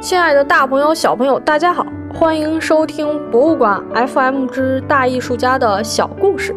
[0.00, 6.54] 亲爱的大朋友、小朋友，大家好，欢迎收听博物馆 FM 之大艺术家的小故事，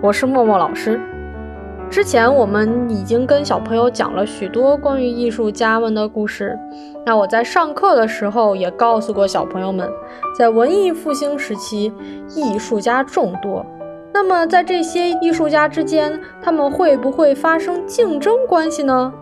[0.00, 1.00] 我是默默老师。
[1.90, 6.56] 之前我们已经跟小朋友讲了许多关于艺术家们的故事，
[7.04, 9.90] 那我在上课的时候也告诉过小朋友们，
[10.38, 11.92] 在文艺复兴时期，
[12.36, 13.66] 艺术家众多。
[14.12, 19.12] 那么在这些艺术家之间，他们会不会发生竞争关系呢？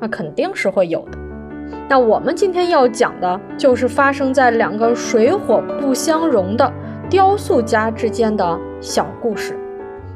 [0.00, 1.18] 那肯定是会有的。
[1.88, 6.72] 那我们今天要讲的就是发生在两个水火不相容的
[7.08, 9.58] 雕塑家之间的小故事。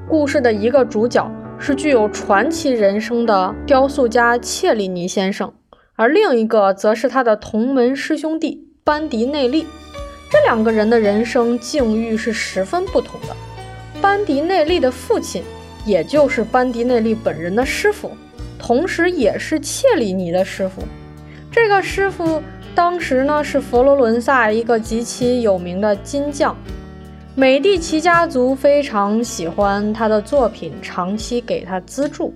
[0.09, 5.53] 故事的一个主角是具有传奇人生的雕塑家切里尼先生，
[5.97, 9.67] 而另一个则是他的同门师兄弟班迪内利。
[10.31, 13.37] 这两个人的人生境遇是十分不同的。
[14.01, 15.43] 班迪内利的父亲，
[15.87, 18.11] 也就是班迪内利本人的师傅，
[18.59, 20.83] 同时也是切里尼的师傅。
[21.53, 22.43] 这个师傅
[22.75, 26.57] 当时呢是佛罗伦萨一个极其有名的金匠，
[27.35, 32.33] 美第奇家族非常喜欢他的作品，长期给他资助。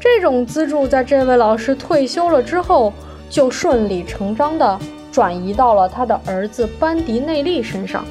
[0.00, 2.94] 这种资助在这位老师退休了之后，
[3.28, 4.80] 就顺理成章地
[5.12, 8.02] 转移到了他的儿子班迪内利身上。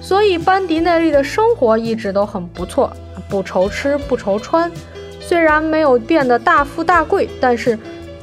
[0.00, 2.92] 所以班迪内利的生活一直都很不错，
[3.28, 4.70] 不愁吃不愁穿。
[5.18, 7.76] 虽然没有变得大富大贵，但是。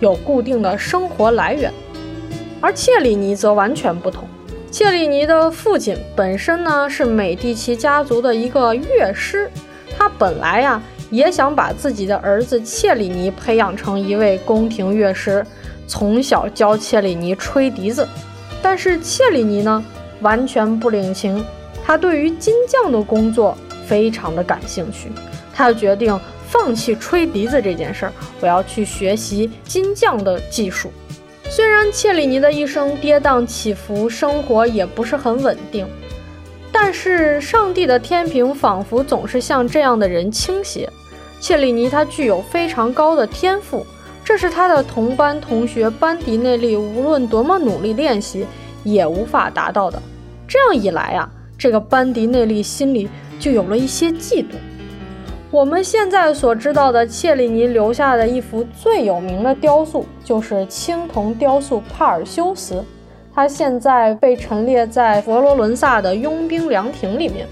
[0.04, 1.72] 有固定的生活来源，
[2.59, 4.28] 而切里尼则完全不同。
[4.70, 9.50] 切里尼的父亲本身呢是美第奇家族的一个乐师，
[9.98, 15.46] 他本来呀也想把自己的儿子切里尼培养成一位宫廷乐师，
[15.88, 18.06] 从小教切里尼吹笛子。
[18.62, 19.81] 但是切里尼呢
[20.20, 21.42] 完全不领情，
[21.86, 25.09] 他对于金匠的工作非常的感兴趣，
[25.54, 26.20] 他决定。
[26.54, 30.92] 放弃吹笛子这件事儿，我要去学习金匠的技术。
[31.50, 35.88] 虽然切里尼的一生跌宕起伏，生活也不是很稳定，
[36.72, 40.88] 但是上帝的天平仿佛总是向这样的人倾斜。
[41.42, 43.84] 切里尼他具有非常高的天赋，
[44.24, 48.46] 这是他的同班同学班迪内利无论多么努力练习
[48.84, 50.00] 也无法达到的。
[50.47, 51.28] 这样一来啊，
[51.58, 53.09] 这个班迪内利心里
[53.40, 54.53] 就有了一些嫉妒。
[55.53, 62.84] 我们现在所知道的切里尼留下的一幅最有名的雕塑，就是青铜雕塑帕尔修斯。
[63.31, 67.46] 它现在被陈列在佛罗伦萨的佣兵凉亭里面。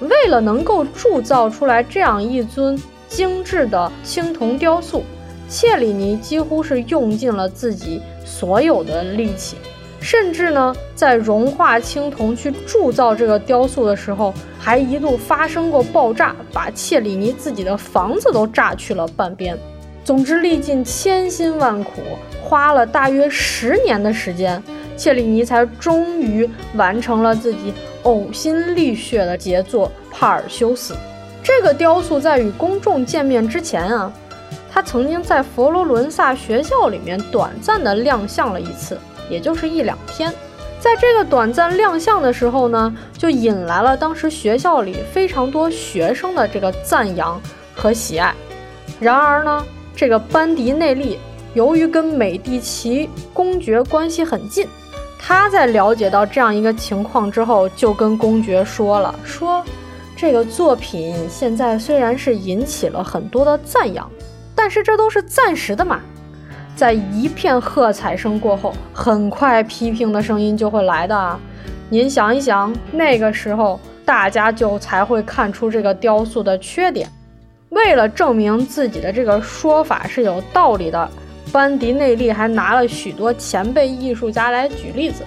[0.00, 5.02] 为了能够铸造出来这样一尊精致的青铜雕塑，
[5.48, 9.56] 切里尼几乎是用尽了自己所有的力气。
[10.00, 19.56] 甚至呢，在融化青铜去铸造这个雕塑的时候，还一度发生过爆炸，把切里尼自己的房子都炸去了半边。
[20.02, 22.00] 总之，历尽千辛万苦，
[22.42, 24.60] 花了大约十年的时间，
[24.96, 27.72] 切里尼才终于完成了自己
[28.04, 30.94] 呕心沥血的杰作《帕尔修斯》。
[31.42, 34.10] 这个雕塑在与公众见面之前啊，
[34.72, 38.98] 他曾经在佛罗伦萨学校里面短暂的亮相了一次。
[39.30, 40.30] 也就是一两天，
[40.80, 47.40] 在这个短暂亮相的时候呢，就引来了当时学校里非常多学生的这个赞扬
[47.74, 48.34] 和喜爱。
[48.98, 49.64] 然而呢，
[49.94, 51.18] 这个班迪内利
[51.54, 54.66] 由于跟美第奇公爵关系很近，
[55.18, 59.64] 他在了解到这样一个情况之后，就跟公爵说了：“说
[60.16, 64.10] 这个作品现在虽然是引起了很多的赞扬，
[64.54, 66.00] 但是这都是暂时的嘛。”
[66.80, 71.38] 在一片喝彩声过后，很快批评的声音就会来的。
[71.90, 77.06] 您想一想，那个时候大家就才会看出这个雕塑的缺点。
[77.68, 81.06] 为了证明自己的这个说法是有道理的，
[81.52, 85.22] 班迪内利还拿了许多前辈艺术家来举例子，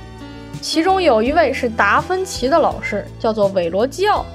[0.59, 4.25] 其中有一位是达芬奇的老师，叫做韦罗基奥。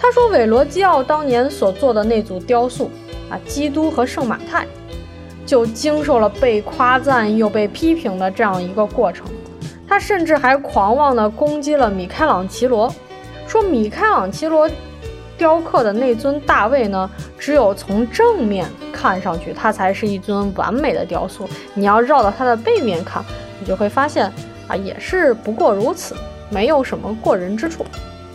[0.00, 2.90] 他说，韦罗基奥当年所做的那组雕塑
[3.30, 4.66] 啊，基督和圣马太。
[5.50, 9.26] 就经受了被夸赞又被批评的这样一个过程，
[9.88, 12.88] 他甚至还狂妄地攻击了米开朗基罗，
[13.48, 14.70] 说米开朗基罗
[15.36, 21.48] 雕刻的那尊大卫呢，只有从正面看上去，它才是一尊完美的雕塑。
[21.74, 23.20] 你要绕到它的背面看，
[23.58, 24.32] 你就会发现
[24.68, 26.14] 啊，也是不过如此，
[26.48, 27.84] 没有什么过人之处。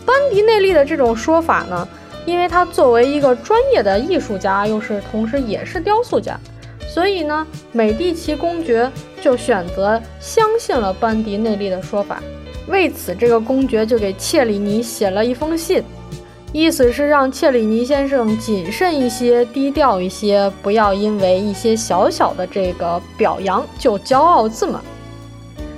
[0.04, 1.88] 班迪内利的这种说法呢，
[2.26, 6.38] 因为他作为一个专业的艺术家，又是同时也是雕塑家。
[6.96, 8.90] 所以呢，美第奇公爵
[9.20, 12.22] 就选择相信了班迪内利的说法。
[12.68, 15.84] 为此，这个公爵就给切里尼写了一封信，
[16.54, 24.80] 意思是让切里尼先生谨慎一些，低调一些，不要因为一些小小的这个表扬就骄傲自满。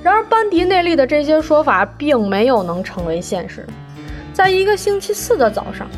[0.04, 3.66] 然而，班迪内利的这些说法并没有能成为现实。
[4.32, 5.90] 在一个星期四的早上，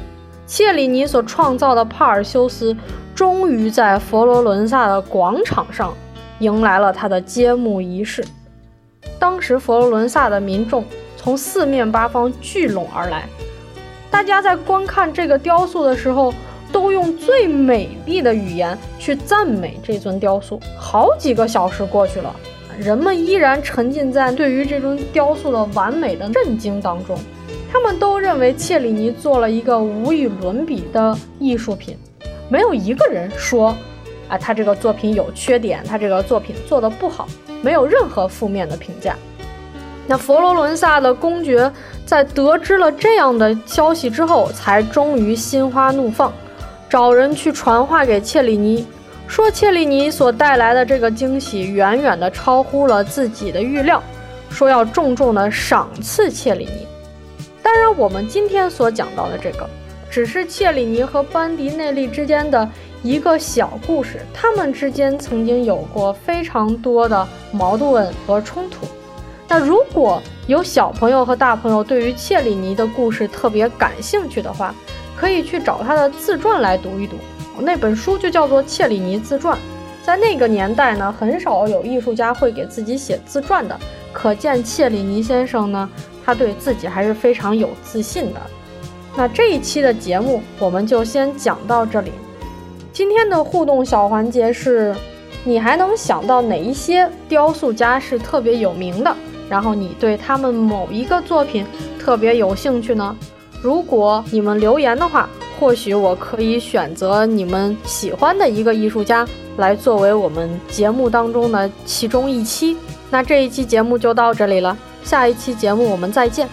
[0.46, 2.74] 切里尼所创造的帕尔修斯
[3.20, 5.94] 终于在佛罗伦萨的广场上
[6.38, 8.24] 迎来了他的揭幕仪式。
[9.18, 10.82] 当时，佛罗伦萨的民众
[11.18, 13.28] 从四面八方聚拢而来，
[14.10, 16.32] 大家在观看这个雕塑的时候，
[16.72, 20.58] 都用最美丽的语言去赞美这尊雕塑。
[20.78, 22.34] 好几个小时过去了。
[22.78, 27.18] 人们依然沉浸在对于这尊雕塑的完美的震惊当中，
[27.70, 31.98] 他们都认为切里尼做了一个无与伦比的艺术品，
[32.50, 33.74] 没有一个人说，
[34.28, 37.28] 啊，他这个作品有缺点，他这个作品做的不好，
[37.62, 39.16] 没有任何负面的评价。
[40.06, 41.70] 那佛罗伦萨的公爵
[42.04, 46.32] 在得知了这样的消息之后，才终于心花怒放，
[46.88, 48.84] 找人去传话给切里尼。
[49.28, 54.02] 说切利尼所带来的这个惊喜远远的超乎了自己的预料，
[54.50, 56.84] 说要重重的赏赐切利尼。
[57.62, 59.70] 当然，我们今天所讲到的这个，
[60.10, 62.68] 只是切里尼和班迪内利之间的
[63.02, 68.86] 一个小故事，他们之间曾经有过非常多的矛盾和冲突。
[69.48, 74.74] 那如果有小朋友和大朋友对于切里尼的故事特别感兴趣的话，
[75.16, 77.16] 可以去找他的自传来读一读。
[77.58, 79.56] 那本书就叫做《切里尼自传》。
[80.02, 83.78] 在那个年代呢，很少有艺术家会给自己写自传的，
[84.12, 85.88] 可见切里尼先生呢，
[86.24, 88.40] 他对自己还是非常有自信的。
[89.16, 92.12] 那这一期的节目我们就先讲到这里。
[92.92, 94.94] 今天的互动小环节是：
[95.44, 99.14] 你还能想到哪一些雕塑家是特别有名的？
[99.48, 101.66] 然后你对他们某一个作品
[101.98, 103.16] 特别有兴趣呢？
[103.62, 105.28] 如果你们留言的话。
[105.58, 109.28] 或许我可以选择你们喜欢的一个艺术家
[109.58, 112.74] 来作为我们节目当中的其中一期。
[113.10, 114.74] 那这一期节目就到这里了，
[115.04, 116.48] 下一期节目我们再见。